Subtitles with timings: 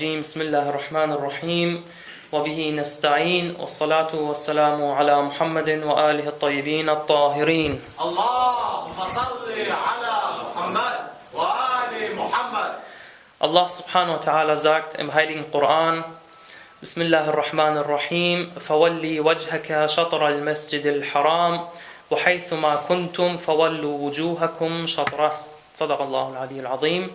[0.00, 0.20] الرجيم.
[0.20, 1.84] بسم الله الرحمن الرحيم.
[2.32, 3.60] وبه نستعين.
[3.60, 7.72] والصلاة والسلام على محمد وآله الطيبين الطاهرين.
[8.00, 10.96] اللهم صل على محمد
[11.36, 12.70] وآل محمد.
[13.44, 16.08] Allah subhanahu wa ta'ala sagt im heiligen Koran
[16.80, 18.56] بسم الله الرحمن الرحيم.
[18.56, 21.60] فولي وجهك شطر المسجد الحرام.
[22.10, 25.32] وحيثما كنتم فولوا وجوهكم شطره.
[25.74, 27.12] صدق الله العلي العظيم.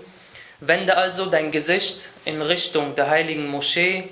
[0.60, 4.10] Wende also dein Gesicht in Richtung der heiligen Moschee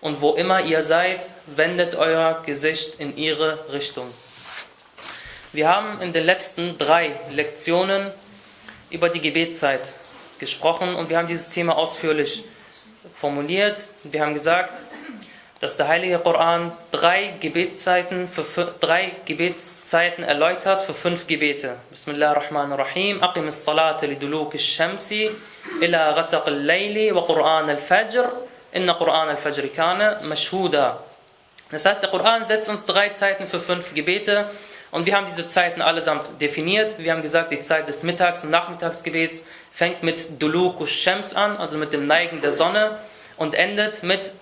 [0.00, 4.12] und wo immer ihr seid, wendet euer Gesicht in ihre Richtung.
[5.52, 8.10] Wir haben in den letzten drei Lektionen
[8.90, 9.92] über die Gebetszeit
[10.38, 12.44] gesprochen und wir haben dieses Thema ausführlich
[13.14, 13.84] formuliert.
[14.04, 14.80] Wir haben gesagt,
[15.60, 21.76] dass der Heilige Koran drei Gebetszeiten, für fü- drei Gebetszeiten erläutert für fünf Gebete.
[21.90, 23.22] Bismillah ar-Rahman ar-Rahim.
[23.22, 25.36] Aqim as-salata liduluk ash-shamsi ila
[25.80, 28.30] ghasaq al-layli wa Qur'an al-Fajr.
[28.72, 30.98] Inna Qur'an al-Fajr kana mashhuda.
[31.72, 34.50] Das heißt, der Koran setzt uns drei Zeiten für fünf Gebete
[34.90, 36.98] und wir haben diese Zeiten allesamt definiert.
[36.98, 41.78] Wir haben gesagt, die Zeit des Mittags- und Nachmittagsgebets fängt mit Dulukus Shems an, also
[41.78, 42.98] mit dem Neigen der Sonne
[43.38, 44.34] und endet mit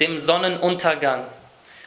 [0.00, 1.24] dem Sonnenuntergang.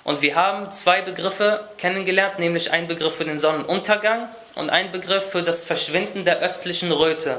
[0.04, 5.30] Und wir haben zwei Begriffe kennengelernt, nämlich einen Begriff für den Sonnenuntergang und einen Begriff
[5.30, 7.38] für das Verschwinden der östlichen Röte.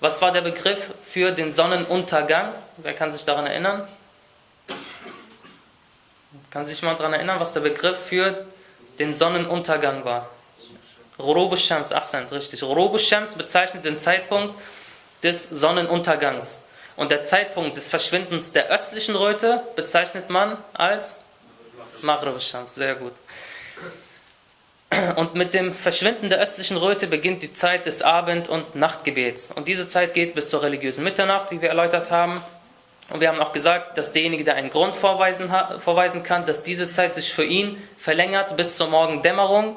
[0.00, 2.52] Was war der Begriff für den Sonnenuntergang?
[2.76, 3.88] Wer kann sich daran erinnern?
[6.50, 8.46] Kann sich jemand daran erinnern, was der Begriff für
[8.98, 10.28] den Sonnenuntergang war?
[11.16, 12.60] Ghurub Shams, Ahsant, richtig.
[12.60, 14.54] Ghurub Shams bezeichnet den Zeitpunkt
[15.22, 16.64] des Sonnenuntergangs.
[16.96, 21.24] Und der Zeitpunkt des Verschwindens der östlichen Röte bezeichnet man als
[22.02, 23.12] Maghrib Shams, sehr gut.
[25.16, 29.50] Und mit dem Verschwinden der östlichen Röte beginnt die Zeit des Abend- und Nachtgebets.
[29.50, 32.40] Und diese Zeit geht bis zur religiösen Mitternacht, wie wir erläutert haben.
[33.10, 36.90] Und wir haben auch gesagt, dass derjenige, der einen Grund vorweisen, vorweisen kann, dass diese
[36.90, 39.76] Zeit sich für ihn verlängert bis zur Morgendämmerung.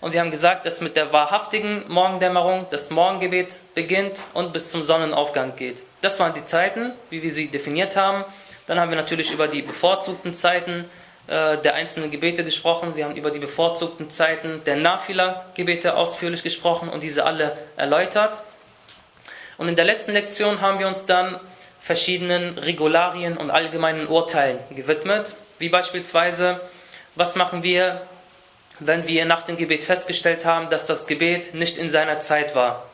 [0.00, 4.82] Und wir haben gesagt, dass mit der wahrhaftigen Morgendämmerung das Morgengebet beginnt und bis zum
[4.82, 5.78] Sonnenaufgang geht.
[6.02, 8.24] Das waren die Zeiten, wie wir sie definiert haben.
[8.66, 10.84] Dann haben wir natürlich über die bevorzugten Zeiten
[11.26, 12.96] der einzelnen Gebete gesprochen.
[12.96, 18.40] Wir haben über die bevorzugten Zeiten der Nafila-Gebete ausführlich gesprochen und diese alle erläutert.
[19.56, 21.40] Und in der letzten Lektion haben wir uns dann
[21.80, 26.60] verschiedenen Regularien und allgemeinen Urteilen gewidmet, wie beispielsweise,
[27.14, 28.02] was machen wir,
[28.80, 32.86] wenn wir nach dem Gebet festgestellt haben, dass das Gebet nicht in seiner Zeit war.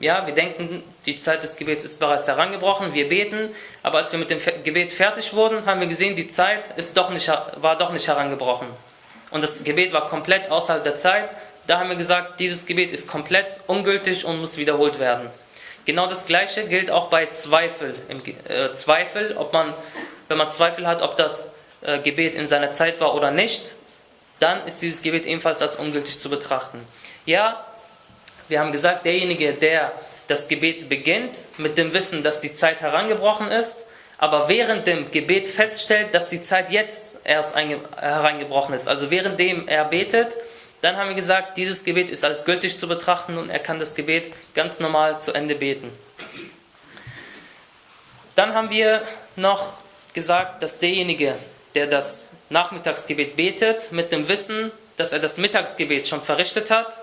[0.00, 4.18] Ja, wir denken, die Zeit des Gebets ist bereits herangebrochen, wir beten, aber als wir
[4.18, 7.92] mit dem Gebet fertig wurden, haben wir gesehen, die Zeit ist doch nicht, war doch
[7.92, 8.66] nicht herangebrochen.
[9.30, 11.28] Und das Gebet war komplett außerhalb der Zeit.
[11.66, 15.28] Da haben wir gesagt, dieses Gebet ist komplett ungültig und muss wiederholt werden.
[15.84, 17.94] Genau das gleiche gilt auch bei Zweifel.
[18.08, 19.74] Im, äh, Zweifel, ob man,
[20.28, 23.74] wenn man Zweifel hat, ob das äh, Gebet in seiner Zeit war oder nicht,
[24.38, 26.80] dann ist dieses Gebet ebenfalls als ungültig zu betrachten.
[27.26, 27.64] Ja,
[28.50, 29.92] wir haben gesagt, derjenige, der
[30.26, 33.84] das Gebet beginnt mit dem Wissen, dass die Zeit herangebrochen ist,
[34.18, 39.84] aber während dem Gebet feststellt, dass die Zeit jetzt erst herangebrochen ist, also währenddem er
[39.84, 40.36] betet,
[40.82, 43.94] dann haben wir gesagt, dieses Gebet ist als gültig zu betrachten und er kann das
[43.94, 45.90] Gebet ganz normal zu Ende beten.
[48.34, 49.02] Dann haben wir
[49.36, 49.74] noch
[50.14, 51.34] gesagt, dass derjenige,
[51.74, 56.98] der das Nachmittagsgebet betet, mit dem Wissen, dass er das Mittagsgebet schon verrichtet hat,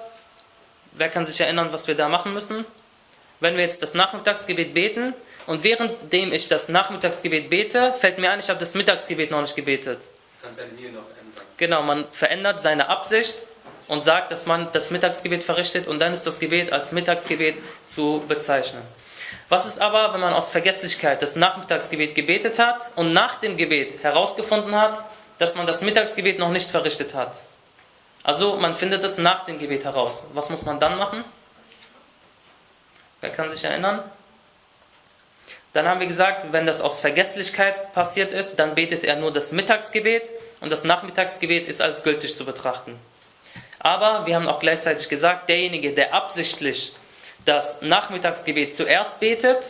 [0.98, 2.66] wer kann sich erinnern, was wir da machen müssen?
[3.40, 5.14] Wenn wir jetzt das Nachmittagsgebet beten
[5.46, 9.56] und währenddem ich das Nachmittagsgebet bete, fällt mir ein, ich habe das Mittagsgebet noch nicht
[9.56, 10.00] gebetet.
[10.42, 11.46] kannst deine Niere noch ändern.
[11.58, 13.48] Genau, man verändert seine Absicht
[13.88, 18.24] und sagt, dass man das Mittagsgebet verrichtet und dann ist das Gebet als Mittagsgebet zu
[18.28, 18.82] bezeichnen.
[19.50, 24.04] Was ist aber, wenn man aus Vergesslichkeit das Nachmittagsgebet gebetet hat und nach dem Gebet
[24.04, 25.04] herausgefunden hat,
[25.38, 27.40] dass man das Mittagsgebet noch nicht verrichtet hat?
[28.28, 30.28] Also man findet es nach dem Gebet heraus.
[30.34, 31.24] Was muss man dann machen?
[33.22, 34.04] Wer kann sich erinnern?
[35.72, 39.54] Dann haben wir gesagt, wenn das aus Vergesslichkeit passiert ist, dann betet er nur das
[39.54, 40.24] Mittagsgebet
[40.60, 43.00] und das Nachmittagsgebet ist als gültig zu betrachten.
[43.80, 46.94] Aber wir haben auch gleichzeitig gesagt, derjenige, der absichtlich
[47.46, 49.70] das Nachmittagsgebet zuerst betet,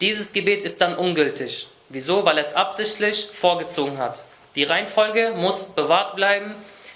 [0.00, 1.66] dieses Gebet ist dann ungültig.
[1.88, 2.24] Wieso?
[2.24, 4.20] Weil er es absichtlich vorgezogen hat.
[4.54, 6.54] Die Reihenfolge muss bewahrt bleiben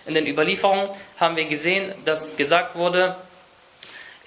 [0.09, 3.15] In den Überlieferungen haben wir gesehen, dass gesagt wurde,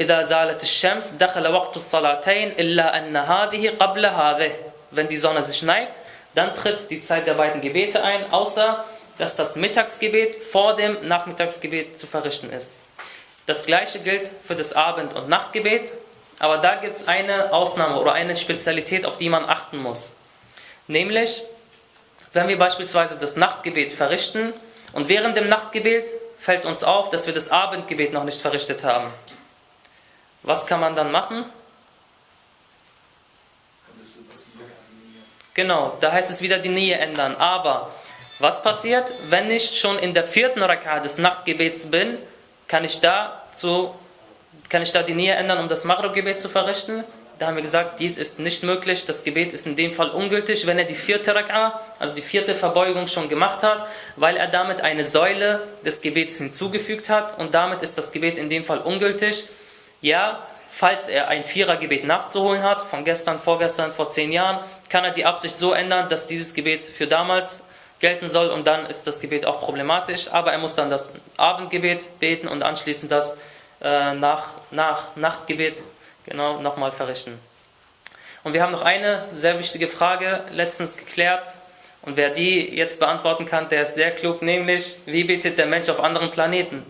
[0.01, 4.53] إذا زالت الشمس دخل وقت الصلاتين إلا أن هذه قبل هذه
[4.91, 6.01] Wenn die Sonne sich neigt,
[6.35, 8.85] dann tritt die Zeit der beiden Gebete ein, außer
[9.19, 12.79] dass das Mittagsgebet vor dem Nachmittagsgebet zu verrichten ist.
[13.47, 15.93] Das gleiche gilt für das Abend- und Nachtgebet.
[16.39, 20.17] Aber da gibt es eine Ausnahme oder eine Spezialität, auf die man achten muss.
[20.87, 21.43] Nämlich,
[22.33, 24.53] wenn wir beispielsweise das Nachtgebet verrichten
[24.94, 26.10] und während dem Nachtgebet
[26.40, 29.08] fällt uns auf, dass wir das Abendgebet noch nicht verrichtet haben.
[30.44, 31.46] Was kann man dann machen?
[35.54, 37.36] Genau, da heißt es wieder die Nähe ändern.
[37.38, 37.92] Aber
[38.40, 42.18] was passiert, wenn ich schon in der vierten Rak'a des Nachtgebets bin,
[42.68, 43.44] kann ich da,
[44.70, 47.04] kann ich da die Nähe ändern, um das Maghrib-Gebet zu verrichten?
[47.40, 49.06] Da haben wir gesagt, dies ist nicht möglich.
[49.06, 52.56] Das Gebet ist in dem Fall ungültig, wenn er die vierte Rak'a, also die vierte
[52.56, 57.82] Verbeugung schon gemacht hat, weil er damit eine Säule des Gebets hinzugefügt hat und damit
[57.82, 59.46] ist das Gebet in dem Fall ungültig.
[60.02, 64.60] Ja, falls er ein Vierergebet nachzuholen hat, von gestern, vorgestern, vor zehn Jahren,
[64.90, 67.64] kann er die Absicht so ändern, dass dieses Gebet für damals
[68.00, 70.28] gelten soll und dann ist das Gebet auch problematisch.
[70.32, 73.38] Aber er muss dann das Abendgebet beten und anschließend das
[73.82, 75.82] äh, nach, nach Nachtgebet
[76.26, 77.40] genau nochmal verrichten.
[78.44, 81.48] Und wir haben noch eine sehr wichtige Frage letztens geklärt.
[82.02, 85.88] Und wer die jetzt beantworten kann, der ist sehr klug, nämlich, wie betet der Mensch
[85.88, 86.84] auf anderen Planeten?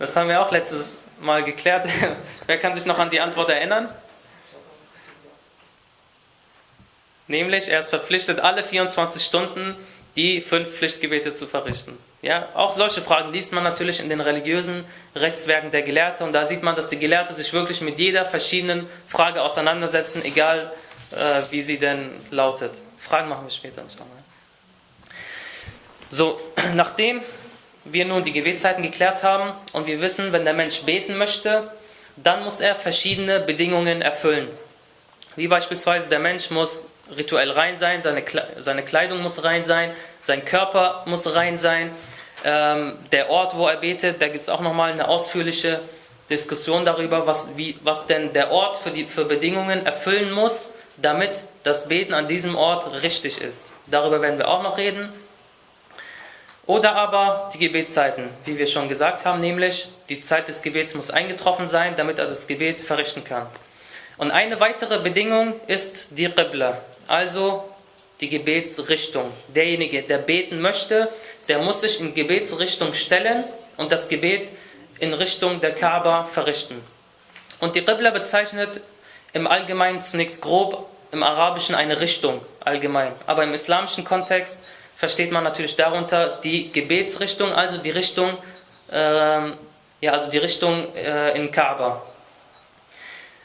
[0.00, 1.88] Das haben wir auch letztes Mal geklärt.
[2.46, 3.88] wer kann sich noch an die Antwort erinnern?
[7.28, 9.76] Nämlich, er ist verpflichtet, alle 24 Stunden
[10.16, 11.96] die fünf Pflichtgebete zu verrichten.
[12.24, 16.46] Ja, auch solche Fragen liest man natürlich in den religiösen Rechtswerken der Gelehrten und da
[16.46, 20.72] sieht man, dass die Gelehrten sich wirklich mit jeder verschiedenen Frage auseinandersetzen, egal
[21.10, 22.80] äh, wie sie denn lautet.
[22.98, 23.82] Fragen machen wir später.
[26.08, 26.40] So,
[26.74, 27.20] nachdem
[27.84, 31.70] wir nun die Gebetszeiten geklärt haben und wir wissen, wenn der Mensch beten möchte,
[32.16, 34.48] dann muss er verschiedene Bedingungen erfüllen.
[35.36, 39.92] Wie beispielsweise der Mensch muss rituell rein sein, seine Kleidung muss rein sein,
[40.22, 41.90] sein Körper muss rein sein.
[42.44, 45.80] Ähm, der Ort, wo er betet, da gibt es auch nochmal eine ausführliche
[46.28, 51.44] Diskussion darüber, was, wie, was denn der Ort für, die, für Bedingungen erfüllen muss, damit
[51.62, 53.72] das Beten an diesem Ort richtig ist.
[53.86, 55.12] Darüber werden wir auch noch reden.
[56.66, 61.10] Oder aber die Gebetszeiten, wie wir schon gesagt haben, nämlich die Zeit des Gebets muss
[61.10, 63.46] eingetroffen sein, damit er das Gebet verrichten kann.
[64.16, 67.68] Und eine weitere Bedingung ist die Qibla, also
[68.20, 69.32] die Gebetsrichtung.
[69.48, 71.08] Derjenige, der beten möchte,
[71.48, 73.44] der muss sich in Gebetsrichtung stellen
[73.76, 74.48] und das Gebet
[75.00, 76.80] in Richtung der Kaaba verrichten.
[77.60, 78.80] Und die Qibla bezeichnet
[79.32, 83.12] im Allgemeinen zunächst grob im Arabischen eine Richtung allgemein.
[83.26, 84.58] Aber im islamischen Kontext
[84.96, 88.36] versteht man natürlich darunter die Gebetsrichtung, also die Richtung,
[88.90, 88.96] äh,
[90.00, 92.02] ja, also die Richtung äh, in Kaaba.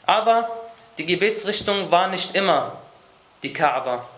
[0.06, 0.50] Aber
[0.98, 2.76] die Gebetsrichtung war nicht immer
[3.42, 4.08] die Kaaba.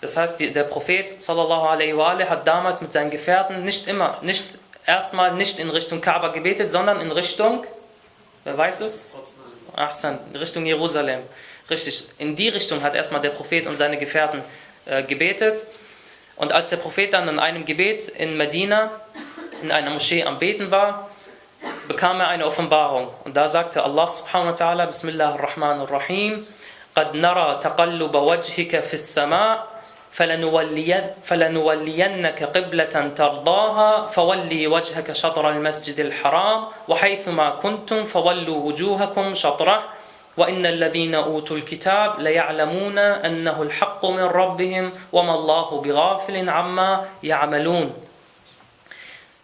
[0.00, 4.58] Das heißt, der Prophet sallallahu alaihi wa hat damals mit seinen Gefährten nicht immer, nicht
[4.86, 7.64] erstmal nicht in Richtung Kaaba gebetet, sondern in Richtung,
[8.44, 9.06] wer weiß es?
[9.74, 11.20] Ahsan, in Richtung Jerusalem.
[11.70, 14.42] Richtig, in die Richtung hat erstmal der Prophet und seine Gefährten
[14.84, 15.66] äh, gebetet.
[16.36, 18.90] Und als der Prophet dann in einem Gebet in Medina,
[19.62, 21.08] in einer Moschee am Beten war,
[21.88, 23.08] bekam er eine Offenbarung.
[23.24, 26.46] Und da sagte Allah subhanahu wa ta'ala, Bismillah ar-Rahman ar-Rahim,
[26.94, 29.67] قد نرى تقلب وجهك في السماء
[31.23, 39.83] فلنولينك قبلة ترضاها فولي وجهك شطر المسجد الحرام وحيثما كنتم فولوا وجوهكم شطره
[40.37, 47.93] وإن الذين أوتوا الكتاب ليعلمون أنه الحق من ربهم وما الله بغافل عما يعملون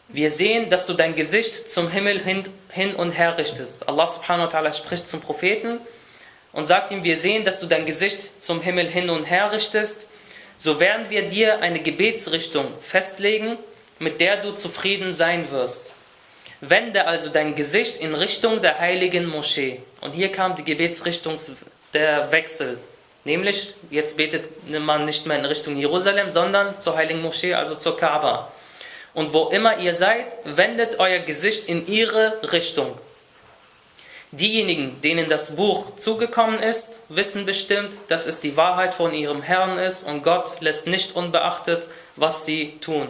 [0.08, 3.90] Wir sehen, dass du dein Gesicht zum Himmel hin, hin und her richtest.
[3.90, 5.80] Allah subhanahu wa ta'ala spricht zum Propheten
[6.54, 10.08] und sagt ihm, wir sehen, dass du dein Gesicht zum Himmel hin und her richtest,
[10.58, 13.58] so werden wir dir eine Gebetsrichtung festlegen,
[14.00, 15.94] mit der du zufrieden sein wirst.
[16.62, 19.82] Wende also dein Gesicht in Richtung der heiligen Moschee.
[20.02, 21.38] Und hier kam die Gebetsrichtung
[21.94, 22.78] der Wechsel.
[23.24, 27.98] Nämlich, jetzt betet man nicht mehr in Richtung Jerusalem, sondern zur heiligen Moschee, also zur
[27.98, 28.52] Kaaba.
[29.14, 32.96] Und wo immer ihr seid, wendet euer Gesicht in ihre Richtung.
[34.38, 39.80] Diejenigen, denen das Buch zugekommen ist, wissen bestimmt, dass es die Wahrheit von ihrem Herrn
[39.80, 41.88] ist und Gott lässt nicht unbeachtet,
[42.18, 43.08] was sie tun.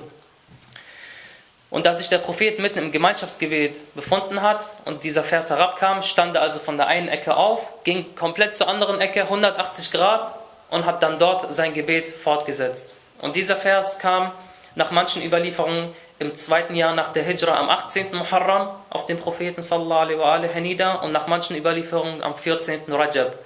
[1.72, 6.36] Und da sich der Prophet mitten im Gemeinschaftsgebet befunden hat und dieser Vers herabkam, stand
[6.36, 10.36] er also von der einen Ecke auf, ging komplett zur anderen Ecke, 180 Grad,
[10.70, 12.96] und hat dann dort sein Gebet fortgesetzt.
[13.20, 14.32] Und dieser Vers kam
[14.76, 18.16] nach manchen Überlieferungen im zweiten Jahr nach der Hijra am 18.
[18.16, 22.82] Muharram auf den Propheten sallallahu alaihi nieder und nach manchen Überlieferungen am 14.
[22.88, 23.38] Rajab.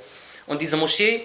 [0.45, 1.21] Und diese Moschee,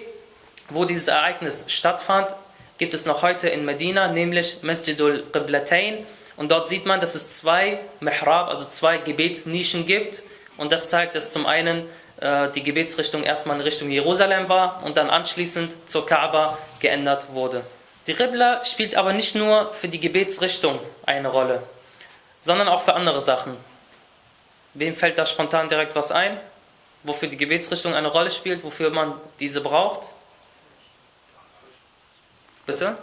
[0.69, 2.29] wo dieses Ereignis stattfand,
[2.77, 6.05] gibt es noch heute in Medina, nämlich Masjidul Qiblatain.
[6.35, 10.23] Und dort sieht man, dass es zwei Mihrab, also zwei Gebetsnischen gibt.
[10.57, 11.87] Und das zeigt, dass zum einen
[12.19, 17.63] äh, die Gebetsrichtung erstmal in Richtung Jerusalem war und dann anschließend zur Kaaba geändert wurde.
[18.07, 21.63] Die Qibla spielt aber nicht nur für die Gebetsrichtung eine Rolle,
[22.41, 23.57] sondern auch für andere Sachen.
[24.75, 26.39] Wem fällt da spontan direkt was ein?
[27.03, 30.07] Wofür die Gebetsrichtung eine Rolle spielt, wofür man diese braucht?
[32.65, 32.97] Bitte?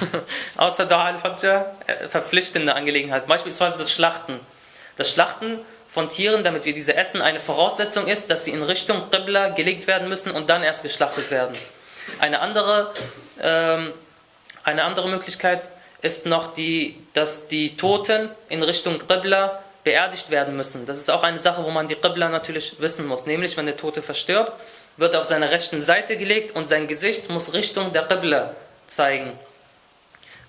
[0.56, 3.26] Außer Dua al-Hajjah, äh, verpflichtende Angelegenheit.
[3.26, 4.38] Beispielsweise das Schlachten.
[4.96, 9.10] Das Schlachten von Tieren, damit wir diese essen, eine Voraussetzung ist, dass sie in Richtung
[9.10, 11.56] Qibla gelegt werden müssen und dann erst geschlachtet werden.
[12.18, 12.92] Eine andere,
[13.40, 13.92] ähm,
[14.64, 15.68] eine andere Möglichkeit
[16.02, 20.86] ist noch, die, dass die Toten in Richtung Qibla beerdigt werden müssen.
[20.86, 23.26] Das ist auch eine Sache, wo man die Qibla natürlich wissen muss.
[23.26, 24.52] Nämlich, wenn der Tote verstirbt,
[24.96, 28.54] wird er auf seiner rechten Seite gelegt und sein Gesicht muss Richtung der Qibla
[28.86, 29.32] zeigen.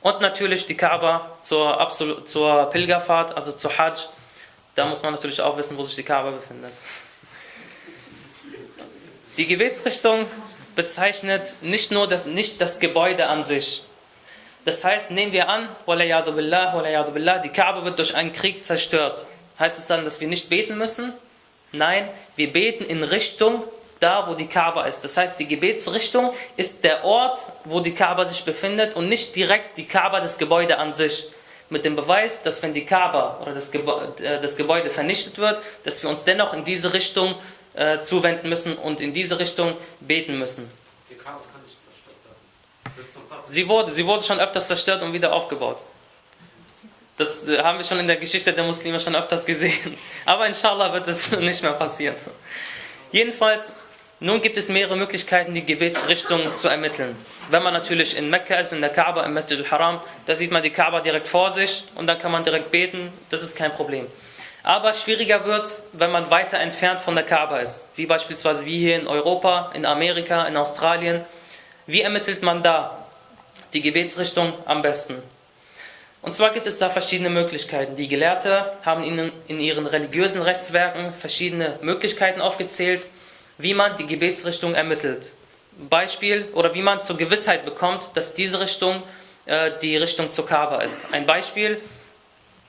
[0.01, 1.89] Und natürlich die Kaaba zur,
[2.25, 4.09] zur Pilgerfahrt, also zur Hajj,
[4.75, 6.73] da muss man natürlich auch wissen, wo sich die Kaaba befindet.
[9.37, 10.27] Die Gebetsrichtung
[10.75, 13.83] bezeichnet nicht nur das, nicht das Gebäude an sich.
[14.65, 19.25] Das heißt, nehmen wir an, billah, die Kaaba wird durch einen Krieg zerstört.
[19.59, 21.13] Heißt es dann, dass wir nicht beten müssen?
[21.71, 23.63] Nein, wir beten in Richtung
[23.99, 25.03] da, wo die Kaaba ist.
[25.03, 29.77] Das heißt, die Gebetsrichtung ist der Ort, wo die Kaaba sich befindet und nicht direkt
[29.77, 31.29] die Kaaba, das Gebäude an sich
[31.69, 35.61] mit dem Beweis, dass wenn die Kaaba oder das Gebäude, äh, das Gebäude vernichtet wird,
[35.83, 37.35] dass wir uns dennoch in diese Richtung
[37.73, 40.69] äh, zuwenden müssen und in diese Richtung beten müssen.
[41.09, 43.32] Die Kaaba kann nicht zerstört werden.
[43.45, 45.77] Sie wurde, sie wurde schon öfters zerstört und wieder aufgebaut.
[47.17, 49.97] Das äh, haben wir schon in der Geschichte der Muslime schon öfters gesehen.
[50.25, 52.15] Aber inshallah wird es nicht mehr passieren.
[53.11, 53.73] Jedenfalls
[54.19, 57.13] nun gibt es mehrere Möglichkeiten, die Gebetsrichtung zu ermitteln.
[57.49, 60.63] Wenn man natürlich in Mekka ist, in der Kaaba, im Masjid al-Haram, da sieht man
[60.63, 64.07] die Kaaba direkt vor sich und dann kann man direkt beten, das ist kein Problem.
[64.63, 68.79] Aber schwieriger wird es, wenn man weiter entfernt von der Kaaba ist, wie beispielsweise wie
[68.79, 71.25] hier in Europa, in Amerika, in Australien.
[71.85, 73.02] Wie ermittelt man da
[73.73, 75.15] die Gebetsrichtung am besten?
[76.21, 77.97] Und zwar gibt es da verschiedene Möglichkeiten.
[77.97, 79.03] Die Gelehrte haben
[79.47, 83.03] in ihren religiösen Rechtswerken verschiedene Möglichkeiten aufgezählt,
[83.57, 85.33] wie man die Gebetsrichtung ermittelt.
[85.89, 89.03] Beispiel oder wie man zur Gewissheit bekommt, dass diese Richtung
[89.45, 91.07] äh, die Richtung zur Kaaba ist.
[91.11, 91.81] Ein Beispiel,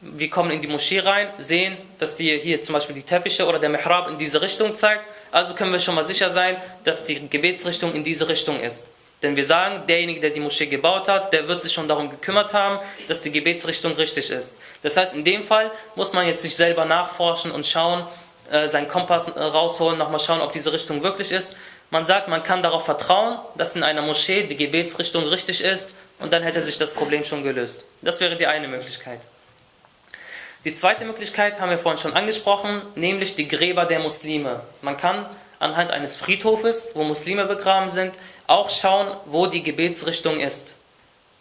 [0.01, 3.61] wir kommen in die Moschee rein, sehen, dass die hier zum Beispiel die Teppiche oder
[3.61, 7.29] der Mihrab in diese Richtung zeigt, also können wir schon mal sicher sein, dass die
[7.29, 8.89] Gebetsrichtung in diese Richtung ist.
[9.25, 12.53] Denn wir sagen, derjenige, der die Moschee gebaut hat, der wird sich schon darum gekümmert
[12.53, 12.79] haben,
[13.09, 14.57] dass die Gebetsrichtung richtig ist.
[14.83, 18.07] Das heißt, in dem Fall muss man jetzt sich selber nachforschen und schauen,
[18.51, 21.57] äh, seinen Kompass äh, rausholen, nochmal schauen, ob diese Richtung wirklich ist.
[21.91, 26.35] Man sagt, man kann darauf vertrauen, dass in einer Moschee die Gebetsrichtung richtig ist und
[26.35, 27.87] dann hätte sich das Problem schon gelöst.
[28.03, 29.21] Das wäre die eine Möglichkeit.
[30.67, 34.61] Die zweite Möglichkeit haben wir vorhin schon angesprochen, nämlich die Gräber der Muslime.
[34.83, 35.27] Man kann
[35.59, 38.15] anhand eines Friedhofes, wo Muslime begraben sind,
[38.47, 40.75] auch schauen, wo die Gebetsrichtung ist.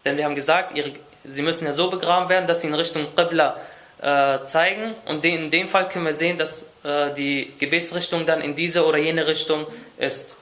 [0.05, 0.91] Denn wir haben gesagt, ihre,
[1.23, 3.57] sie müssen ja so begraben werden, dass sie in Richtung Qibla
[4.01, 4.95] äh, zeigen.
[5.05, 8.97] Und in dem Fall können wir sehen, dass äh, die Gebetsrichtung dann in diese oder
[8.97, 9.65] jene Richtung
[9.97, 10.37] ist.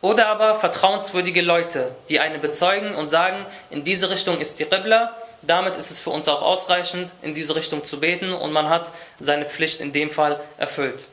[0.00, 5.16] Oder aber vertrauenswürdige Leute, die einen bezeugen und sagen, in diese Richtung ist die Qibla.
[5.42, 8.90] Damit ist es für uns auch ausreichend, in diese Richtung zu beten und man hat
[9.20, 11.06] seine Pflicht in dem Fall erfüllt.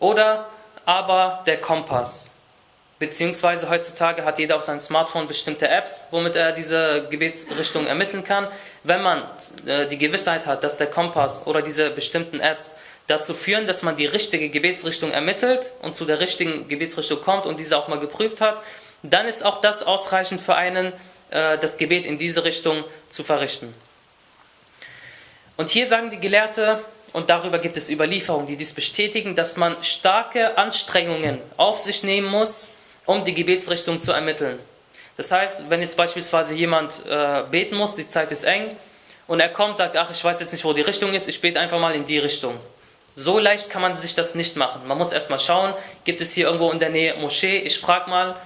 [0.00, 0.46] Oder
[0.84, 2.34] aber der Kompass.
[2.98, 8.48] Beziehungsweise heutzutage hat jeder auf seinem Smartphone bestimmte Apps, womit er diese Gebetsrichtung ermitteln kann.
[8.82, 9.22] Wenn man
[9.66, 12.76] äh, die Gewissheit hat, dass der Kompass oder diese bestimmten Apps
[13.06, 17.60] dazu führen, dass man die richtige Gebetsrichtung ermittelt und zu der richtigen Gebetsrichtung kommt und
[17.60, 18.60] diese auch mal geprüft hat,
[19.02, 20.92] dann ist auch das ausreichend für einen,
[21.30, 23.72] äh, das Gebet in diese Richtung zu verrichten.
[25.56, 26.80] Und hier sagen die Gelehrte,
[27.12, 32.28] und darüber gibt es Überlieferungen, die dies bestätigen, dass man starke Anstrengungen auf sich nehmen
[32.28, 32.70] muss,
[33.06, 34.58] um die Gebetsrichtung zu ermitteln.
[35.16, 38.76] Das heißt, wenn jetzt beispielsweise jemand äh, beten muss, die Zeit ist eng,
[39.28, 41.60] und er kommt, sagt, ach, ich weiß jetzt nicht, wo die Richtung ist, ich bete
[41.60, 42.58] einfach mal in die Richtung.
[43.14, 44.86] So leicht kann man sich das nicht machen.
[44.86, 45.74] Man muss erstmal schauen,
[46.04, 47.58] gibt es hier irgendwo in der Nähe Moschee?
[47.58, 48.36] Ich frage mal,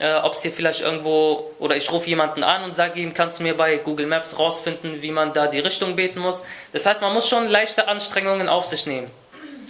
[0.00, 3.38] äh, ob es hier vielleicht irgendwo, oder ich rufe jemanden an und sage ihm, kannst
[3.38, 6.42] du mir bei Google Maps rausfinden, wie man da die Richtung beten muss.
[6.72, 9.10] Das heißt, man muss schon leichte Anstrengungen auf sich nehmen.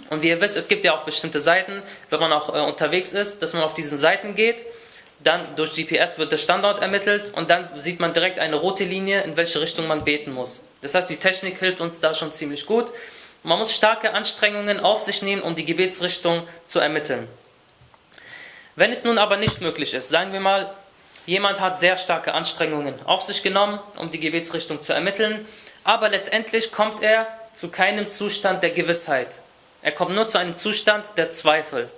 [0.09, 3.13] Und wie ihr wisst, es gibt ja auch bestimmte Seiten, wenn man auch äh, unterwegs
[3.13, 4.63] ist, dass man auf diesen Seiten geht,
[5.23, 9.21] dann durch GPS wird der Standort ermittelt und dann sieht man direkt eine rote Linie,
[9.21, 10.63] in welche Richtung man beten muss.
[10.81, 12.91] Das heißt, die Technik hilft uns da schon ziemlich gut.
[13.43, 17.27] Man muss starke Anstrengungen auf sich nehmen, um die Gebetsrichtung zu ermitteln.
[18.75, 20.73] Wenn es nun aber nicht möglich ist, sagen wir mal,
[21.25, 25.45] jemand hat sehr starke Anstrengungen auf sich genommen, um die Gebetsrichtung zu ermitteln,
[25.83, 29.35] aber letztendlich kommt er zu keinem Zustand der Gewissheit.
[29.81, 31.89] Er kommt nur zu einem Zustand der Zweifel.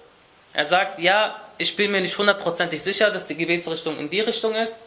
[0.54, 4.56] Er sagt, ja, ich bin mir nicht hundertprozentig sicher, dass die Gebetsrichtung in die Richtung
[4.56, 4.80] ist,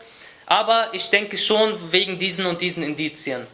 [0.46, 3.46] aber ich denke schon wegen diesen und diesen Indizien.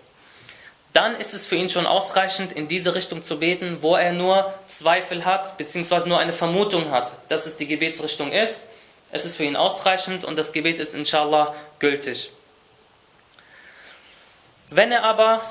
[0.92, 4.52] Dann ist es für ihn schon ausreichend, in diese Richtung zu beten, wo er nur
[4.68, 8.66] Zweifel hat, beziehungsweise nur eine Vermutung hat, dass es die Gebetsrichtung ist.
[9.10, 12.30] Es ist für ihn ausreichend und das Gebet ist inshallah gültig.
[14.68, 15.42] Wenn er aber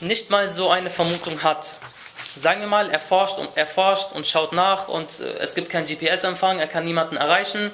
[0.00, 1.78] nicht mal so eine Vermutung hat,
[2.36, 5.70] sagen wir mal, er forscht und, er forscht und schaut nach und äh, es gibt
[5.70, 7.70] keinen GPS-Empfang, er kann niemanden erreichen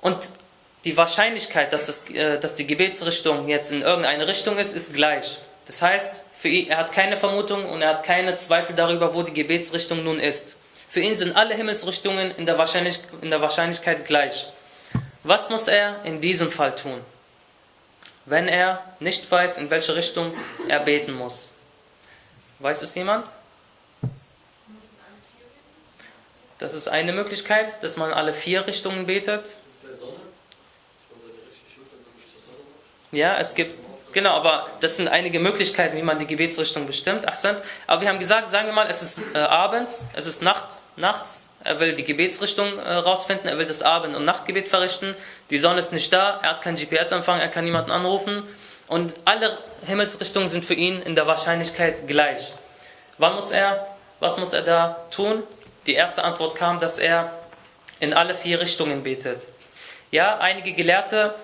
[0.00, 0.30] und
[0.84, 5.38] die Wahrscheinlichkeit, dass, das, äh, dass die Gebetsrichtung jetzt in irgendeine Richtung ist, ist gleich.
[5.66, 9.22] Das heißt, für ihn, er hat keine Vermutung und er hat keine Zweifel darüber, wo
[9.22, 10.56] die Gebetsrichtung nun ist.
[10.88, 14.48] Für ihn sind alle Himmelsrichtungen in der, Wahrscheinlich, in der Wahrscheinlichkeit gleich.
[15.24, 17.00] Was muss er in diesem Fall tun?
[18.26, 20.32] Wenn er nicht weiß, in welche Richtung
[20.68, 21.56] er beten muss.
[22.60, 23.26] Weiß es jemand?
[26.58, 29.56] Das ist eine Möglichkeit, dass man alle vier Richtungen betet.
[33.12, 33.78] Ja, es gibt,
[34.16, 37.28] genau, aber das sind einige Möglichkeiten, wie man die Gebetsrichtung bestimmt.
[37.28, 37.56] Ahsan.
[37.86, 41.50] Aber wir haben gesagt, sagen wir mal, es ist äh, abends, es ist Nacht, nachts,
[41.62, 45.14] er will die Gebetsrichtung äh, rausfinden, er will das Abend- und Nachtgebet verrichten,
[45.50, 48.42] die Sonne ist nicht da, er hat keinen GPS-Empfang, er kann niemanden anrufen
[48.88, 52.54] und alle Himmelsrichtungen sind für ihn in der Wahrscheinlichkeit gleich.
[53.18, 53.86] Wann muss er,
[54.18, 55.42] was muss er da tun?
[55.86, 57.32] Die erste Antwort kam, dass er
[58.00, 59.42] in alle vier Richtungen betet.
[60.10, 61.34] Ja, einige Gelehrte,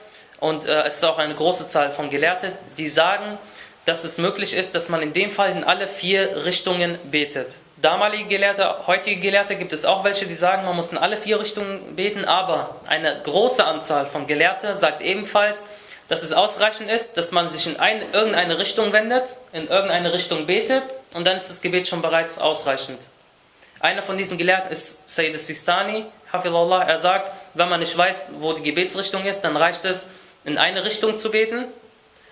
[0.43, 3.39] und äh, es ist auch eine große Zahl von Gelehrten, die sagen,
[3.85, 7.55] dass es möglich ist, dass man in dem Fall in alle vier Richtungen betet.
[7.77, 11.39] Damalige Gelehrte, heutige Gelehrte gibt es auch welche, die sagen, man muss in alle vier
[11.39, 15.69] Richtungen beten, aber eine große Anzahl von Gelehrten sagt ebenfalls,
[16.09, 20.47] dass es ausreichend ist, dass man sich in ein, irgendeine Richtung wendet, in irgendeine Richtung
[20.47, 20.83] betet
[21.15, 22.99] und dann ist das Gebet schon bereits ausreichend.
[23.79, 26.83] Einer von diesen Gelehrten ist Sayyid Sistani, Hafidullah.
[26.83, 30.09] Er sagt, wenn man nicht weiß, wo die Gebetsrichtung ist, dann reicht es,
[30.45, 31.65] in eine Richtung zu beten.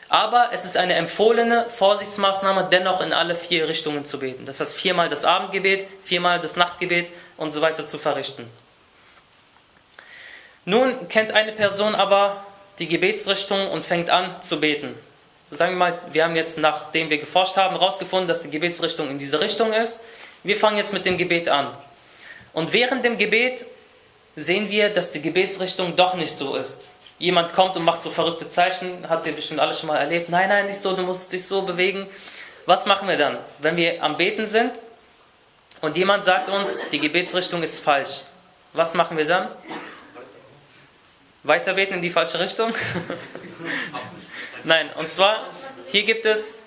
[0.09, 4.45] Aber es ist eine empfohlene Vorsichtsmaßnahme, dennoch in alle vier Richtungen zu beten.
[4.45, 8.51] Das heißt, viermal das Abendgebet, viermal das Nachtgebet und so weiter zu verrichten.
[10.65, 12.45] Nun kennt eine Person aber
[12.81, 14.95] die Gebetsrichtung und fängt an zu beten.
[15.51, 19.19] Sagen wir mal, wir haben jetzt, nachdem wir geforscht haben, herausgefunden, dass die Gebetsrichtung in
[19.19, 20.01] diese Richtung ist.
[20.43, 21.73] Wir fangen jetzt mit dem Gebet an.
[22.53, 23.65] Und während dem Gebet
[24.37, 26.90] sehen wir, dass die Gebetsrichtung doch nicht so ist.
[27.21, 30.31] Jemand kommt und macht so verrückte Zeichen, habt ihr bestimmt alle schon mal erlebt.
[30.31, 32.09] Nein, nein, nicht so, du musst dich so bewegen.
[32.67, 34.73] Was machen wir dann, wenn wir am Beten sind
[35.83, 38.23] und jemand sagt uns, die Gebetsrichtung ist falsch?
[38.73, 39.49] Was machen wir dann?
[41.43, 42.75] Weiter beten in die falsche Richtung?
[44.65, 45.47] Nein, und zwar,
[45.89, 46.59] hier gibt es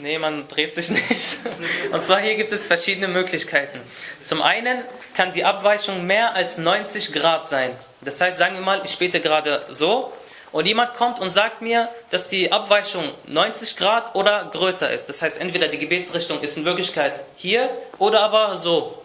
[0.00, 1.38] Nee, man dreht sich nicht.
[1.90, 3.80] Und zwar hier gibt es verschiedene Möglichkeiten.
[4.22, 4.84] Zum einen
[5.16, 7.72] kann die Abweichung mehr als 90 Grad sein.
[8.00, 10.12] Das heißt, sagen wir mal, ich bete gerade so
[10.52, 15.08] und jemand kommt und sagt mir, dass die Abweichung 90 Grad oder größer ist.
[15.08, 19.02] Das heißt, entweder die Gebetsrichtung ist in Wirklichkeit hier oder aber so.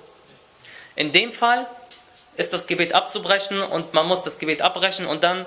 [0.95, 1.65] In dem Fall
[2.37, 5.45] ist das Gebet abzubrechen und man muss das Gebet abbrechen und dann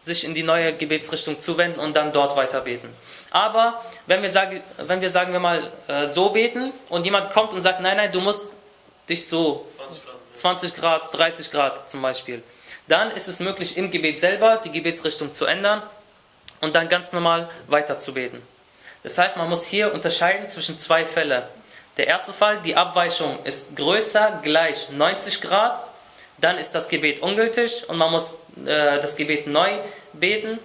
[0.00, 2.88] sich in die neue Gebetsrichtung zuwenden und dann dort weiter beten.
[3.30, 7.52] Aber wenn wir sagen, wenn wir, sagen wir mal äh, so beten und jemand kommt
[7.52, 8.46] und sagt, nein, nein, du musst
[9.08, 9.66] dich so
[10.34, 12.42] 20 Grad, 30 Grad zum Beispiel,
[12.88, 15.82] dann ist es möglich im Gebet selber die Gebetsrichtung zu ändern
[16.60, 18.42] und dann ganz normal weiter zu beten.
[19.02, 21.42] Das heißt, man muss hier unterscheiden zwischen zwei Fällen.
[21.96, 25.82] Der erste Fall, die Abweichung ist größer gleich 90 Grad
[26.38, 29.78] dann ist das Gebet ungültig und man muss äh, das Gebet neu
[30.12, 30.58] beten.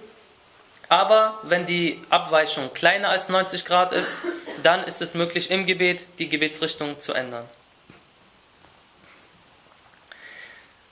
[0.88, 4.14] Aber wenn die Abweichung kleiner als 90 Grad ist,
[4.62, 7.48] dann ist es möglich, im Gebet die Gebetsrichtung zu ändern.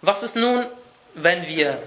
[0.00, 0.64] Was ist nun,
[1.14, 1.82] wenn wir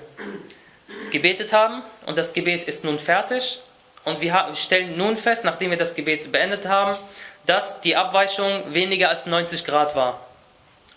[1.11, 3.59] gebetet haben und das Gebet ist nun fertig
[4.03, 6.97] und wir stellen nun fest, nachdem wir das Gebet beendet haben,
[7.45, 10.19] dass die Abweichung weniger als 90 Grad war?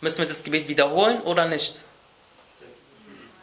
[0.01, 1.83] Müssen wir das Gebet wiederholen oder nicht?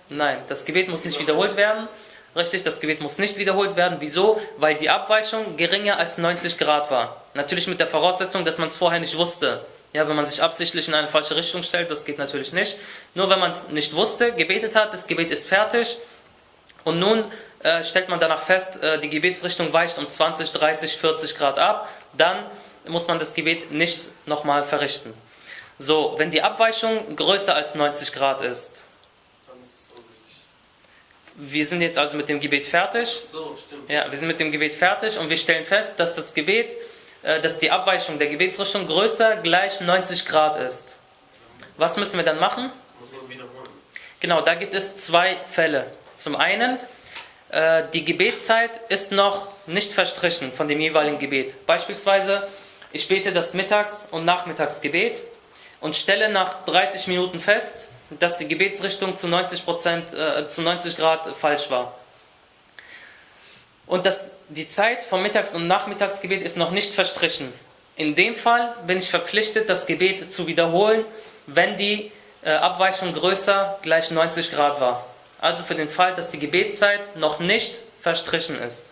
[0.09, 1.87] Nein, das Gebet muss nicht wiederholt werden.
[2.35, 3.97] Richtig, das Gebet muss nicht wiederholt werden.
[3.99, 4.41] Wieso?
[4.57, 7.21] Weil die Abweichung geringer als 90 Grad war.
[7.33, 9.63] Natürlich mit der Voraussetzung, dass man es vorher nicht wusste.
[9.93, 12.77] Ja, wenn man sich absichtlich in eine falsche Richtung stellt, das geht natürlich nicht.
[13.13, 15.97] Nur wenn man es nicht wusste, gebetet hat, das Gebet ist fertig
[16.83, 17.23] und nun
[17.61, 21.89] äh, stellt man danach fest, äh, die Gebetsrichtung weicht um 20, 30, 40 Grad ab,
[22.17, 22.43] dann
[22.87, 25.13] muss man das Gebet nicht nochmal verrichten.
[25.77, 28.83] So, wenn die Abweichung größer als 90 Grad ist,
[31.35, 33.09] wir sind jetzt also mit dem Gebet fertig.
[33.09, 33.89] So, stimmt.
[33.89, 36.73] Ja, wir sind mit dem Gebet fertig und wir stellen fest, dass das Gebet
[37.23, 40.95] dass die Abweichung der Gebetsrichtung größer gleich 90 Grad ist.
[41.77, 42.71] Was müssen wir dann machen?
[42.99, 43.69] Muss man wiederholen.
[44.19, 45.87] Genau, da gibt es zwei Fälle.
[46.17, 46.77] Zum einen,
[47.49, 51.65] äh, die Gebetszeit ist noch nicht verstrichen von dem jeweiligen Gebet.
[51.65, 52.47] Beispielsweise,
[52.91, 55.23] ich bete das Mittags- und Nachmittagsgebet
[55.81, 60.95] und stelle nach 30 Minuten fest, dass die Gebetsrichtung zu 90, Prozent, äh, zu 90
[60.95, 61.93] Grad falsch war.
[63.93, 67.53] Und dass die Zeit vom Mittags- und Nachmittagsgebet ist noch nicht verstrichen.
[67.95, 71.05] In dem Fall bin ich verpflichtet, das Gebet zu wiederholen,
[71.45, 72.11] wenn die
[72.43, 75.05] äh, Abweichung größer gleich 90 Grad war.
[75.39, 78.87] Also für den Fall, dass die Gebetszeit noch nicht verstrichen ist.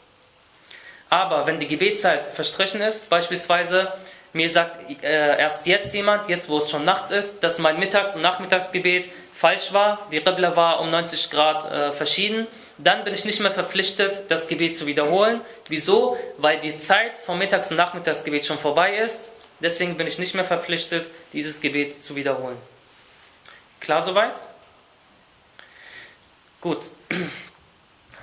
[1.09, 3.91] Aber wenn die Gebetszeit verstrichen ist, beispielsweise
[4.33, 8.17] mir sagt äh, erst jetzt jemand, jetzt wo es schon nachts ist, dass mein Mittags-
[8.17, 12.45] und Nachmittagsgebet falsch war, die Qibla war um 90 Grad äh, verschieden,
[12.83, 15.41] dann bin ich nicht mehr verpflichtet, das Gebet zu wiederholen.
[15.67, 16.17] Wieso?
[16.37, 19.31] Weil die Zeit vom Mittags- und Nachmittagsgebet schon vorbei ist.
[19.59, 22.57] Deswegen bin ich nicht mehr verpflichtet, dieses Gebet zu wiederholen.
[23.79, 24.33] Klar soweit?
[26.59, 26.89] Gut.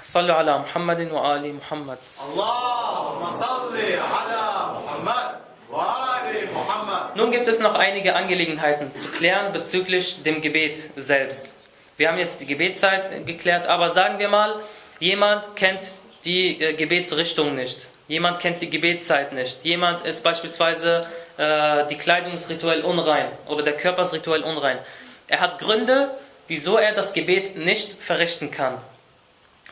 [0.03, 1.99] Sallu ala Muhammadin wa ali Muhammad.
[2.19, 7.17] Allahumma salli ala Muhammad wa ali Muhammad.
[7.17, 11.58] Nun gibt es noch einige Angelegenheiten zu klären bezüglich dem Gebet selbst.
[11.99, 14.55] Wir haben jetzt die Gebetszeit geklärt, aber sagen wir mal,
[15.01, 15.85] jemand kennt
[16.25, 17.89] die äh, Gebetsrichtung nicht.
[18.07, 19.65] Jemand kennt die Gebetszeit nicht.
[19.65, 21.09] Jemand ist beispielsweise,
[21.39, 24.79] äh, die Kleidung ist rituell unrein oder der Körper ist rituell unrein.
[25.27, 26.09] Er hat Gründe,
[26.47, 28.79] wieso er das Gebet nicht verrichten kann.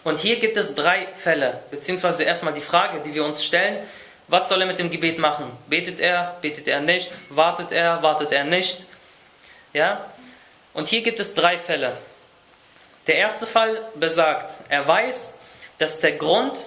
[0.03, 3.79] Und hier gibt es drei Fälle, beziehungsweise erstmal die Frage, die wir uns stellen,
[4.27, 5.53] was soll er mit dem Gebet machen?
[5.69, 8.87] Betet er, betet er nicht, wartet er, wartet er nicht?
[9.73, 10.05] Ja?
[10.75, 11.97] Und hier gibt es drei Fälle.
[13.07, 15.37] Der erste Fall besagt, er weiß,
[15.79, 16.59] dass der Grund,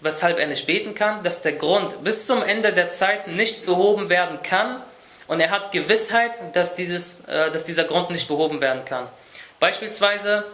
[0.00, 4.10] weshalb er nicht beten kann, dass der Grund bis zum Ende der Zeit nicht behoben
[4.10, 4.82] werden kann
[5.26, 9.06] und er hat Gewissheit, dass, dieses, äh, dass dieser Grund nicht behoben werden kann.
[9.60, 10.44] Beispielsweise,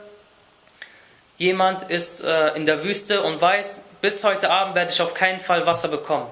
[1.39, 5.41] jemand ist äh, in der Wüste und weiß, bis heute Abend werde ich auf keinen
[5.41, 6.27] Fall Wasser bekommen.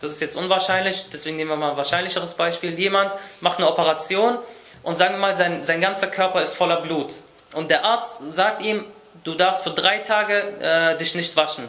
[0.00, 2.78] Das ist jetzt unwahrscheinlich, deswegen nehmen wir mal ein wahrscheinlicheres Beispiel.
[2.78, 4.38] Jemand macht eine Operation
[4.82, 7.14] und sagen wir mal, sein, sein ganzer Körper ist voller Blut.
[7.54, 8.84] Und der Arzt sagt ihm,
[9.22, 11.64] du darfst für drei Tage äh, dich nicht waschen.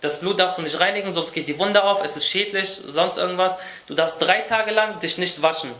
[0.00, 3.18] Das Blut darfst du nicht reinigen, sonst geht die Wunde auf, es ist schädlich, sonst
[3.18, 3.58] irgendwas.
[3.86, 5.70] Du darfst drei Tage lang dich nicht waschen.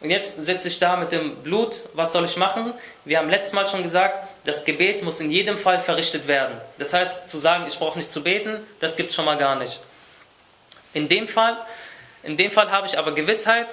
[0.00, 2.74] Und jetzt sitze ich da mit dem Blut, was soll ich machen?
[3.04, 6.60] Wir haben letztes Mal schon gesagt, das Gebet muss in jedem Fall verrichtet werden.
[6.78, 9.56] Das heißt, zu sagen, ich brauche nicht zu beten, das gibt es schon mal gar
[9.56, 9.80] nicht.
[10.92, 11.56] In dem Fall,
[12.22, 13.68] in dem Fall habe ich aber Gewissheit,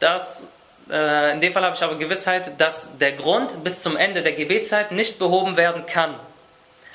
[0.00, 0.44] dass
[0.86, 4.92] in dem Fall habe ich aber Gewissheit, dass der Grund bis zum Ende der Gebetszeit
[4.92, 6.14] nicht behoben werden kann.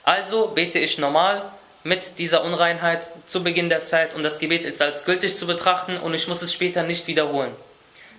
[0.04, 1.42] Also bete ich normal
[1.84, 5.98] mit dieser Unreinheit zu Beginn der Zeit und das Gebet ist als gültig zu betrachten
[5.98, 7.52] und ich muss es später nicht wiederholen.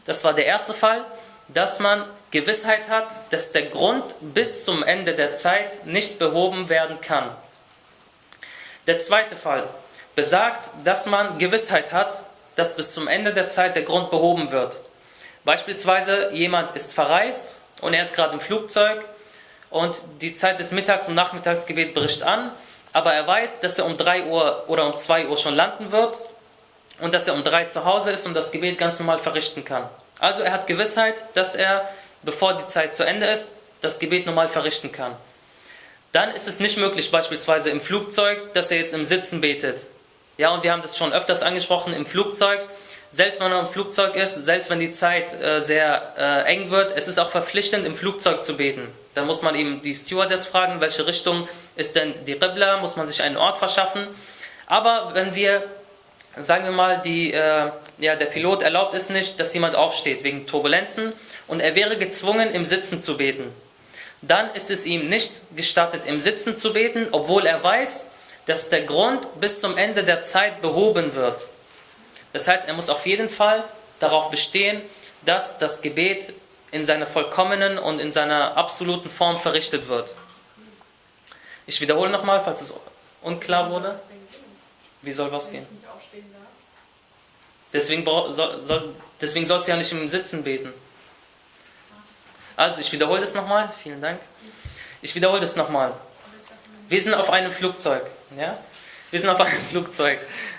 [0.06, 1.04] Das war der erste Fall,
[1.48, 7.00] dass man Gewissheit hat, dass der Grund bis zum Ende der Zeit nicht behoben werden
[7.00, 7.30] kann.
[8.87, 9.68] Der zweite Fall
[10.14, 12.24] besagt, dass man Gewissheit hat,
[12.56, 14.76] dass bis zum Ende der Zeit der Grund behoben wird.
[15.44, 19.05] Beispielsweise jemand ist verreist und er ist gerade im Flugzeug
[19.70, 22.53] und die Zeit des Mittags- und Nachmittagsgebet bricht an,
[22.92, 26.18] aber er weiß, dass er um 3 Uhr oder um 2 Uhr schon landen wird
[27.00, 29.88] und dass er um 3 zu Hause ist und das Gebet ganz normal verrichten kann.
[30.18, 31.88] Also er hat Gewissheit, dass er,
[32.22, 35.16] bevor die Zeit zu Ende ist, das Gebet normal verrichten kann.
[36.12, 39.87] Dann ist es nicht möglich, beispielsweise im Flugzeug, dass er jetzt im Sitzen betet.
[40.40, 42.61] Ja, und wir haben das schon öfters angesprochen, im Flugzeug,
[43.12, 46.96] selbst wenn man im Flugzeug ist, selbst wenn die Zeit äh, sehr äh, eng wird,
[46.96, 48.88] es ist auch verpflichtend, im Flugzeug zu beten.
[49.14, 53.07] Dann muss man eben die Stewardess fragen, welche Richtung ist denn die Qibla, muss man
[53.07, 54.09] sich einen Ort verschaffen.
[54.64, 55.62] Aber wenn wir,
[56.38, 60.46] sagen wir mal, die, äh, ja, der Pilot erlaubt es nicht, dass jemand aufsteht wegen
[60.46, 61.12] Turbulenzen
[61.48, 63.53] und er wäre gezwungen, im Sitzen zu beten,
[64.22, 68.07] dann ist es ihm nicht gestattet, im Sitzen zu beten, obwohl er weiß,
[68.46, 71.40] dass der Grund bis zum Ende der Zeit behoben wird.
[72.33, 73.64] Das heißt, er muss auf jeden Fall
[73.98, 74.83] darauf bestehen,
[75.22, 76.33] dass das Gebet
[76.70, 80.14] in seiner vollkommenen und in seiner absoluten Form verrichtet wird.
[81.66, 82.74] Ich wiederhole nochmal, falls es
[83.22, 84.00] unklar wurde.
[85.03, 85.66] Wie soll was gehen?
[87.72, 90.72] Deswegen, soll, deswegen sollst du ja nicht im Sitzen beten.
[92.57, 93.72] Also, ich wiederhole das nochmal.
[93.83, 94.20] Vielen Dank.
[95.03, 95.94] Ich wiederhole das nochmal.
[96.88, 98.03] Wir sind auf einem Flugzeug.
[98.36, 98.58] Ja?
[99.10, 100.18] Wir sind auf einem Flugzeug.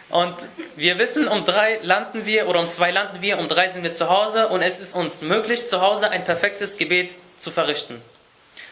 [0.09, 0.35] Und
[0.75, 3.93] wir wissen, um drei landen wir oder um zwei landen wir, um drei sind wir
[3.93, 8.01] zu Hause und es ist uns möglich, zu Hause ein perfektes Gebet zu verrichten.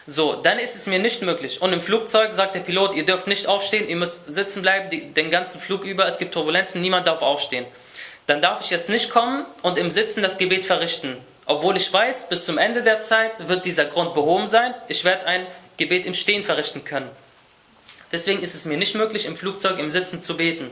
[0.06, 1.62] So, dann ist es mir nicht möglich.
[1.62, 5.12] Und im Flugzeug sagt der Pilot, ihr dürft nicht aufstehen, ihr müsst sitzen bleiben die,
[5.12, 7.64] den ganzen Flug über, es gibt Turbulenzen, niemand darf aufstehen.
[8.26, 11.16] dann darf ich jetzt nicht kommen und im Sitzen das Gebet verrichten.
[11.46, 14.74] Obwohl ich weiß, bis zum Ende der Zeit wird dieser Grund behoben sein.
[14.88, 15.46] Ich werde ein
[15.78, 17.10] Gebet im Stehen verrichten können.
[18.12, 20.70] Deswegen ist es mir nicht möglich, im Flugzeug im Sitzen zu beten.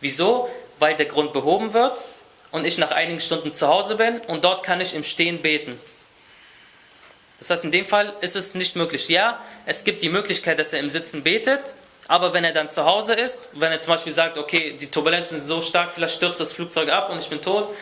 [0.00, 0.48] Wieso?
[0.78, 2.00] Weil der Grund behoben wird
[2.50, 5.78] und ich nach einigen Stunden zu Hause bin und dort kann ich im Stehen beten.
[7.38, 9.08] Das heißt, in dem Fall ist es nicht möglich.
[9.08, 11.74] Ja, es gibt die Möglichkeit, dass er im Sitzen betet,
[12.06, 15.38] aber wenn er dann zu Hause ist, wenn er zum Beispiel sagt, okay, die Turbulenzen
[15.38, 17.74] sind so stark, vielleicht stürzt das Flugzeug ab und ich bin tot,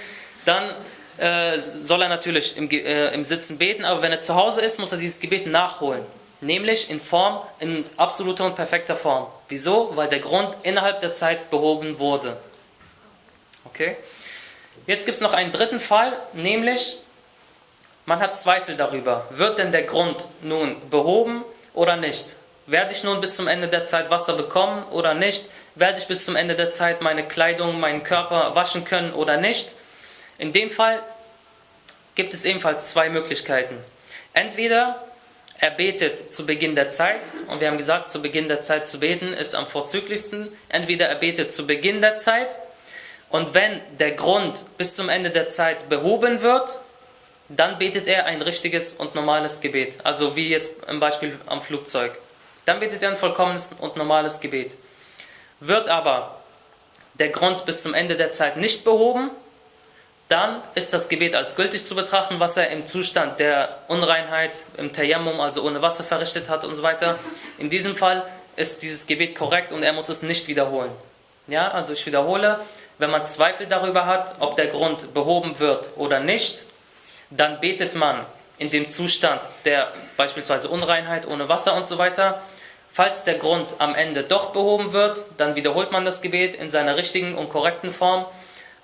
[0.45, 0.71] dann
[1.19, 4.79] äh, soll er natürlich im, äh, im Sitzen beten, aber wenn er zu Hause ist,
[4.79, 6.05] muss er dieses Gebet nachholen.
[6.43, 9.29] Nämlich in Form, in absoluter und perfekter Form.
[9.49, 9.97] Wieso?
[9.97, 12.37] Weil der Grund innerhalb der Zeit behoben wurde.
[13.65, 13.97] Okay?
[14.87, 16.99] Jetzt gibt es noch einen dritten Fall, nämlich
[18.07, 19.29] man hat Zweifel darüber.
[19.31, 22.35] Wird denn der Grund nun behoben oder nicht?
[22.67, 25.45] Werde ich nun bis zum Ende der Zeit Wasser bekommen oder nicht?
[25.77, 29.71] Werde ich bis zum Ende der Zeit meine Kleidung, meinen Körper waschen können oder nicht?
[30.39, 31.05] In dem Fall
[32.17, 33.79] gibt es ebenfalls zwei Möglichkeiten.
[34.35, 35.05] Entweder
[35.63, 38.99] er betet zu Beginn der Zeit, und wir haben gesagt, zu Beginn der Zeit zu
[38.99, 40.49] beten ist am vorzüglichsten.
[40.69, 42.59] Entweder er betet zu Beginn der Zeit,
[43.31, 46.81] und wenn der Grund bis zum Ende der Zeit behoben wird,
[47.49, 49.95] dann betet er ein richtiges und normales Gebet.
[50.03, 52.19] Also wie jetzt im Beispiel am Flugzeug.
[52.65, 54.73] Dann betet er ein vollkommenes und normales Gebet.
[55.61, 56.41] Wird aber
[57.15, 59.31] der Grund bis zum Ende der Zeit nicht behoben,
[60.33, 64.91] dann ist das Gebet als gültig zu betrachten, was er im Zustand der Unreinheit, im
[64.91, 67.19] Tayammum, also ohne Wasser verrichtet hat und so weiter.
[67.59, 68.23] In diesem Fall
[68.57, 70.91] ist dieses Gebet korrekt und er muss es nicht wiederholen.
[71.49, 72.59] Ja, also ich wiederhole,
[72.97, 76.63] wenn man Zweifel darüber hat, ob der Grund behoben wird oder nicht,
[77.29, 78.25] dann betet man
[78.57, 82.41] in dem Zustand der beispielsweise Unreinheit ohne Wasser und so weiter.
[82.89, 86.97] Falls der Grund am Ende doch behoben wird, dann wiederholt man das Gebet in seiner
[86.97, 88.25] richtigen und korrekten Form.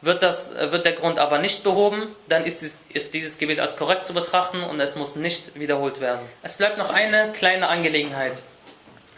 [0.01, 3.77] Wird, das, wird der Grund aber nicht behoben, dann ist, dies, ist dieses Gebet als
[3.77, 6.21] korrekt zu betrachten und es muss nicht wiederholt werden.
[6.45, 8.35] Es bleibt noch eine kleine Angelegenheit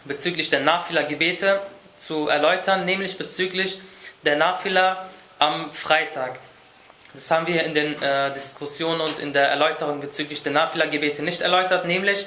[0.05, 1.59] bezüglich der Nafila-Gebete
[1.97, 3.79] zu erläutern, nämlich bezüglich
[4.25, 5.05] der Nafila
[5.37, 6.39] am Freitag.
[7.13, 11.41] Das haben wir in den äh, Diskussionen und in der Erläuterung bezüglich der Nafila-Gebete nicht
[11.41, 12.25] erläutert, nämlich,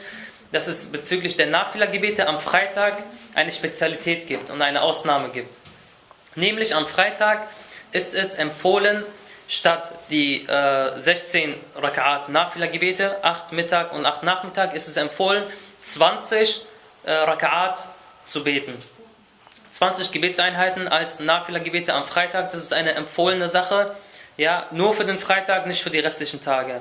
[0.52, 2.94] dass es bezüglich der Nafila-Gebete am Freitag
[3.34, 5.56] eine Spezialität gibt und eine Ausnahme gibt.
[6.36, 7.48] Nämlich am Freitag
[7.94, 9.04] ist es empfohlen,
[9.48, 15.44] statt die äh, 16 Raka'at Nafila-Gebete, 8 Mittag und 8 Nachmittag, ist es empfohlen,
[15.82, 16.62] 20
[17.04, 17.78] äh, Raka'at
[18.26, 18.74] zu beten.
[19.72, 23.94] 20 Gebetseinheiten als Nafila-Gebete am Freitag, das ist eine empfohlene Sache
[24.36, 26.80] ja, nur für den Freitag, nicht für die restlichen Tage.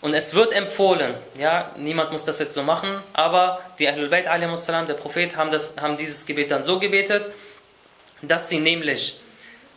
[0.00, 4.26] Und es wird empfohlen, ja, niemand muss das jetzt so machen, aber die Ahlul Bayt
[4.26, 7.26] der Prophet, haben, das, haben dieses Gebet dann so gebetet,
[8.22, 9.20] dass sie nämlich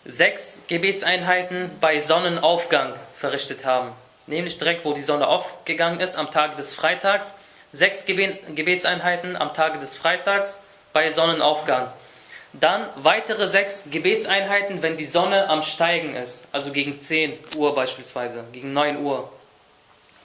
[0.06, 3.92] sechs Gebetseinheiten bei Sonnenaufgang verrichtet haben.
[4.28, 7.36] Nämlich direkt, wo die Sonne aufgegangen ist, am Tage des Freitags.
[7.74, 10.62] Sechs Gebetseinheiten am Tage des Freitags
[10.94, 11.88] bei Sonnenaufgang.
[12.54, 18.44] Dann weitere sechs Gebetseinheiten, wenn die Sonne am Steigen ist, also gegen 10 Uhr beispielsweise,
[18.52, 19.32] gegen 9 Uhr.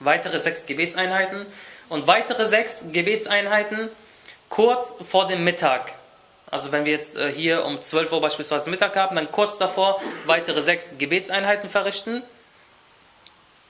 [0.01, 1.47] Weitere sechs Gebetseinheiten
[1.89, 3.91] und weitere sechs Gebetseinheiten
[4.49, 5.93] kurz vor dem Mittag.
[6.51, 10.01] Also wenn wir jetzt äh, hier um 12 Uhr beispielsweise Mittag haben, dann kurz davor
[10.27, 12.23] weitere sechs Gebetseinheiten verrichten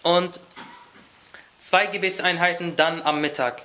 [0.02, 0.40] und
[1.58, 3.62] zwei Gebetseinheiten dann am Mittag.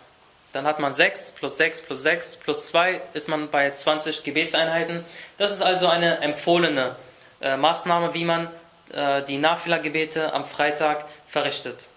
[0.54, 5.06] Dann hat man 6 plus 6 plus 6 plus 2 ist man bei 20 Gebetseinheiten.
[5.38, 6.96] Das ist also eine empfohlene
[7.42, 8.50] äh, Maßnahme, wie man
[8.94, 11.88] äh, die Nafila-Gebete am Freitag verrichtet.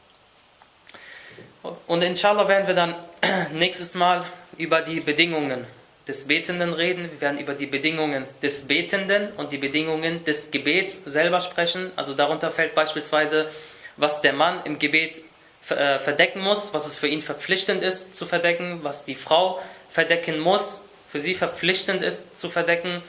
[1.86, 2.94] Und inshallah werden wir dann
[3.52, 4.24] nächstes Mal
[4.56, 5.66] über die Bedingungen
[6.06, 7.10] des Betenden reden.
[7.10, 11.90] Wir werden über die Bedingungen des Betenden und die Bedingungen des Gebets selber sprechen.
[11.96, 13.48] Also darunter fällt beispielsweise,
[13.96, 15.22] was der Mann im Gebet
[15.70, 20.38] äh, verdecken muss, was es für ihn verpflichtend ist zu verdecken, was die Frau verdecken
[20.38, 23.02] muss, für sie verpflichtend ist zu verdecken.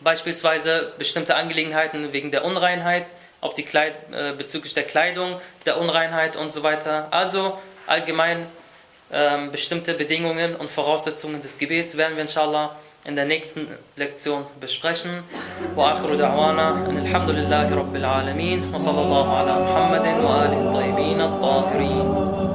[0.00, 6.34] Beispielsweise bestimmte Angelegenheiten wegen der Unreinheit, ob die Kleid, äh, bezüglich der Kleidung, der Unreinheit
[6.34, 7.08] und so weiter.
[7.12, 8.46] Also allgemein
[9.12, 13.66] ähm, bestimmte Bedingungen und Voraussetzungen des Gebets werden wir inshallah in der nächsten
[13.96, 15.22] Lektion besprechen.
[15.74, 22.47] Wa akhiru da'wana alhamdulillahi rabbil alamin wa sallallahu ala muhammadin wa alihi tayyibin at-tahirin.